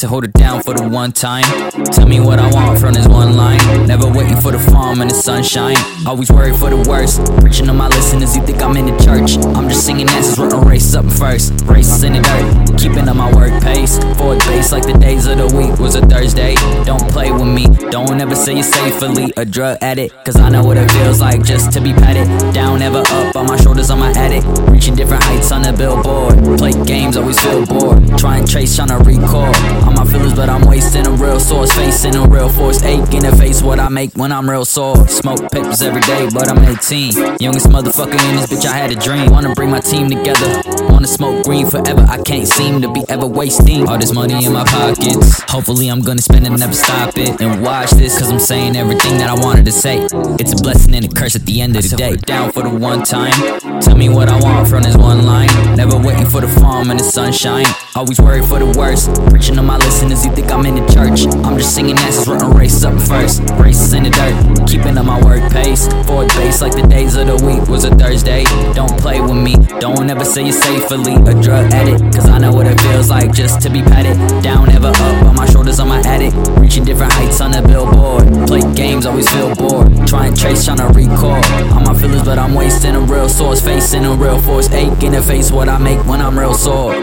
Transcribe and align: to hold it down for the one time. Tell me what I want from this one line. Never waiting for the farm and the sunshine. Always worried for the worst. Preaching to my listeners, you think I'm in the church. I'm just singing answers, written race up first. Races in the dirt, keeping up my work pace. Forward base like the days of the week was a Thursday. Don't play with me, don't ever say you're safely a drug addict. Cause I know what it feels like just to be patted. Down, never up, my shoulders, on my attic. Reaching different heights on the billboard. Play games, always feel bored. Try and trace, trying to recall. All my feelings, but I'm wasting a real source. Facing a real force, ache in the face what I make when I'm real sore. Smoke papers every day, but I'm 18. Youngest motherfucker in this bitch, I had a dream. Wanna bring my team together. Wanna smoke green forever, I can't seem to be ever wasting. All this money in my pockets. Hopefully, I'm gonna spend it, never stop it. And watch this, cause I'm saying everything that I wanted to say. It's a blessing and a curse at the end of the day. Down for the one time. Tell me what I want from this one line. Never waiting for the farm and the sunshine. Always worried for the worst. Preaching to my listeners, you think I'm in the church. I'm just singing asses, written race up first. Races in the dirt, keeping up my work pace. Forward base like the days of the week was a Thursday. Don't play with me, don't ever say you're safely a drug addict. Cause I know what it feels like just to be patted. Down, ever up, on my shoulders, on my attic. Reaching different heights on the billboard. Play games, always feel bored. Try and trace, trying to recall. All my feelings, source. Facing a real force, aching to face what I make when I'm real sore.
to 0.00 0.08
hold 0.08 0.24
it 0.24 0.32
down 0.34 0.62
for 0.62 0.74
the 0.74 0.86
one 0.86 1.12
time. 1.12 1.44
Tell 1.86 2.06
me 2.06 2.20
what 2.20 2.38
I 2.38 2.50
want 2.52 2.78
from 2.78 2.92
this 2.92 3.06
one 3.06 3.36
line. 3.36 3.58
Never 3.86 4.08
waiting 4.08 4.40
for 4.40 4.52
the 4.52 4.58
farm 4.58 5.00
and 5.00 5.10
the 5.10 5.14
sunshine. 5.14 5.76
Always 6.06 6.30
worried 6.30 6.56
for 6.56 6.70
the 6.70 6.88
worst. 6.88 7.24
Preaching 7.40 7.66
to 7.66 7.72
my 7.72 7.88
listeners, 7.88 8.36
you 8.36 8.42
think 8.42 8.60
I'm 8.60 8.76
in 8.76 8.86
the 8.86 8.96
church. 9.04 9.38
I'm 9.56 9.68
just 9.68 9.86
singing 9.86 10.08
answers, 10.10 10.38
written 10.38 10.60
race 10.62 10.94
up 10.94 11.06
first. 11.06 11.52
Races 11.64 12.02
in 12.02 12.12
the 12.14 12.20
dirt, 12.20 12.78
keeping 12.78 13.08
up 13.08 13.16
my 13.16 13.32
work 13.34 13.62
pace. 13.62 13.98
Forward 14.18 14.40
base 14.40 14.72
like 14.72 14.84
the 14.84 14.98
days 14.98 15.26
of 15.26 15.38
the 15.38 15.46
week 15.56 15.78
was 15.78 15.94
a 15.94 16.02
Thursday. 16.02 16.54
Don't 16.84 17.08
play 17.10 17.30
with 17.32 17.48
me, 17.48 17.66
don't 17.90 18.20
ever 18.20 18.34
say 18.34 18.54
you're 18.54 18.62
safely 18.62 19.32
a 19.36 19.44
drug 19.44 19.78
addict. 19.80 20.14
Cause 20.24 20.36
I 20.36 20.48
know 20.48 20.64
what 20.64 20.76
it 20.76 20.90
feels 20.90 21.20
like 21.20 21.42
just 21.44 21.72
to 21.72 21.80
be 21.80 21.92
patted. 21.92 22.26
Down, 22.52 22.80
never 22.80 22.98
up, 22.98 23.35
my 23.56 23.62
shoulders, 23.62 23.90
on 23.90 23.98
my 23.98 24.10
attic. 24.12 24.44
Reaching 24.70 24.94
different 24.94 25.22
heights 25.22 25.52
on 25.52 25.62
the 25.62 25.72
billboard. 25.72 26.58
Play 26.58 26.72
games, 26.84 27.16
always 27.16 27.38
feel 27.40 27.64
bored. 27.66 28.18
Try 28.18 28.38
and 28.38 28.48
trace, 28.48 28.76
trying 28.76 28.88
to 28.88 28.98
recall. 28.98 29.52
All 29.84 29.92
my 29.92 30.04
feelings, 30.04 30.34
but 30.34 30.48
I'm 30.48 30.66
wasting 30.66 31.06
a 31.06 31.10
real 31.10 31.40
source. 31.40 31.72
Facing 31.72 32.14
a 32.16 32.26
real 32.26 32.48
force, 32.48 32.82
ache 32.82 33.12
in 33.14 33.22
the 33.22 33.34
face 33.36 33.62
what 33.62 33.78
I 33.80 33.88
make 33.88 34.12
when 34.14 34.32
I'm 34.32 34.48
real 34.48 34.64
sore. 34.64 35.08
Smoke 35.08 35.50
papers 35.50 35.82
every 35.82 36.02
day, 36.02 36.28
but 36.32 36.48
I'm 36.48 36.58
18. 36.58 37.38
Youngest 37.40 37.68
motherfucker 37.68 38.20
in 38.28 38.36
this 38.36 38.46
bitch, 38.46 38.66
I 38.66 38.76
had 38.76 38.90
a 38.90 38.96
dream. 38.96 39.30
Wanna 39.30 39.54
bring 39.54 39.70
my 39.70 39.80
team 39.80 40.08
together. 40.10 40.62
Wanna 40.88 41.08
smoke 41.08 41.44
green 41.44 41.66
forever, 41.68 42.04
I 42.08 42.18
can't 42.22 42.46
seem 42.46 42.82
to 42.82 42.92
be 42.92 43.04
ever 43.08 43.26
wasting. 43.26 43.88
All 43.88 43.98
this 43.98 44.12
money 44.12 44.44
in 44.44 44.52
my 44.52 44.64
pockets. 44.64 45.40
Hopefully, 45.48 45.88
I'm 45.88 46.00
gonna 46.00 46.22
spend 46.22 46.46
it, 46.46 46.50
never 46.50 46.74
stop 46.74 47.16
it. 47.16 47.40
And 47.40 47.62
watch 47.62 47.90
this, 47.90 48.18
cause 48.18 48.30
I'm 48.30 48.38
saying 48.38 48.76
everything 48.76 49.18
that 49.18 49.28
I 49.28 49.34
wanted 49.34 49.64
to 49.66 49.72
say. 49.72 50.06
It's 50.38 50.52
a 50.52 50.56
blessing 50.56 50.94
and 50.94 51.04
a 51.04 51.08
curse 51.08 51.36
at 51.36 51.46
the 51.46 51.60
end 51.60 51.76
of 51.76 51.88
the 51.88 51.96
day. 51.96 52.16
Down 52.16 52.52
for 52.52 52.62
the 52.62 52.70
one 52.70 53.02
time. 53.02 53.32
Tell 53.80 53.96
me 53.96 54.08
what 54.08 54.28
I 54.28 54.38
want 54.40 54.68
from 54.68 54.82
this 54.82 54.96
one 54.96 55.24
line. 55.24 55.48
Never 55.76 55.96
waiting 55.96 56.26
for 56.26 56.40
the 56.40 56.48
farm 56.48 56.90
and 56.90 56.98
the 56.98 57.04
sunshine. 57.04 57.66
Always 57.94 58.20
worried 58.20 58.44
for 58.44 58.58
the 58.58 58.66
worst. 58.78 59.08
Preaching 59.30 59.54
to 59.56 59.62
my 59.62 59.76
listeners, 59.78 60.24
you 60.24 60.32
think 60.32 60.50
I'm 60.50 60.66
in 60.66 60.74
the 60.74 60.86
church. 60.92 61.24
I'm 61.44 61.56
just 61.56 61.74
singing 61.74 61.96
asses, 61.96 62.28
written 62.28 62.50
race 62.50 62.84
up 62.84 62.92
first. 63.08 63.40
Races 63.56 63.92
in 63.92 64.02
the 64.02 64.10
dirt, 64.10 64.68
keeping 64.68 64.98
up 64.98 65.06
my 65.06 65.22
work 65.24 65.40
pace. 65.50 65.88
Forward 66.06 66.28
base 66.36 66.60
like 66.60 66.72
the 66.72 66.86
days 66.86 67.16
of 67.16 67.26
the 67.26 67.36
week 67.46 67.66
was 67.68 67.84
a 67.84 67.90
Thursday. 67.94 68.44
Don't 68.74 68.92
play 69.00 69.20
with 69.20 69.36
me, 69.36 69.56
don't 69.80 70.10
ever 70.10 70.24
say 70.24 70.42
you're 70.42 70.52
safely 70.52 71.14
a 71.14 71.34
drug 71.40 71.72
addict. 71.72 72.02
Cause 72.14 72.28
I 72.28 72.38
know 72.38 72.52
what 72.52 72.66
it 72.66 72.78
feels 72.80 73.08
like 73.08 73.32
just 73.32 73.62
to 73.62 73.70
be 73.70 73.80
patted. 73.80 74.16
Down, 74.42 74.68
ever 74.70 74.88
up, 74.88 75.22
on 75.24 75.36
my 75.36 75.46
shoulders, 75.46 75.80
on 75.80 75.88
my 75.88 76.00
attic. 76.00 76.34
Reaching 76.60 76.84
different 76.84 77.12
heights 77.12 77.40
on 77.40 77.52
the 77.52 77.62
billboard. 77.62 78.28
Play 78.46 78.60
games, 78.74 79.06
always 79.06 79.28
feel 79.30 79.54
bored. 79.54 79.88
Try 80.06 80.26
and 80.26 80.36
trace, 80.36 80.64
trying 80.64 80.78
to 80.78 80.88
recall. 80.92 81.40
All 81.72 81.80
my 81.80 81.94
feelings, 81.94 82.25
source. 83.36 83.60
Facing 83.60 84.04
a 84.04 84.14
real 84.14 84.40
force, 84.40 84.70
aching 84.70 85.12
to 85.12 85.22
face 85.22 85.50
what 85.50 85.68
I 85.68 85.78
make 85.78 86.04
when 86.06 86.20
I'm 86.20 86.38
real 86.38 86.54
sore. 86.54 86.94